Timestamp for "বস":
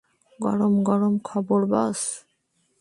1.65-2.01